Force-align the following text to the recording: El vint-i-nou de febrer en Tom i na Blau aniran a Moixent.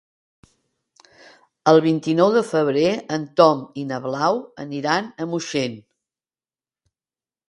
El 1.71 1.81
vint-i-nou 1.85 2.31
de 2.37 2.41
febrer 2.51 2.85
en 3.17 3.27
Tom 3.41 3.61
i 3.81 3.83
na 3.89 3.99
Blau 4.05 4.39
aniran 4.65 5.11
a 5.25 5.29
Moixent. 5.35 5.77